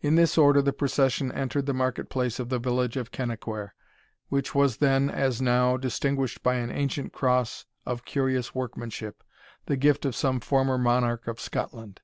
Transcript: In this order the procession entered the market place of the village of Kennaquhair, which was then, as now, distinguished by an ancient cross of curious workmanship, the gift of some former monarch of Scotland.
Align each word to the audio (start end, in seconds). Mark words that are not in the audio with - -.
In 0.00 0.14
this 0.14 0.38
order 0.38 0.62
the 0.62 0.72
procession 0.72 1.30
entered 1.32 1.66
the 1.66 1.74
market 1.74 2.08
place 2.08 2.40
of 2.40 2.48
the 2.48 2.58
village 2.58 2.96
of 2.96 3.12
Kennaquhair, 3.12 3.74
which 4.30 4.54
was 4.54 4.78
then, 4.78 5.10
as 5.10 5.42
now, 5.42 5.76
distinguished 5.76 6.42
by 6.42 6.54
an 6.54 6.70
ancient 6.70 7.12
cross 7.12 7.66
of 7.84 8.06
curious 8.06 8.54
workmanship, 8.54 9.22
the 9.66 9.76
gift 9.76 10.06
of 10.06 10.16
some 10.16 10.40
former 10.40 10.78
monarch 10.78 11.28
of 11.28 11.38
Scotland. 11.38 12.00